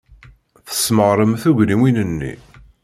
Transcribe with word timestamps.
Tesmeɣrem 0.67 1.33
tugniwin-nni. 1.41 2.33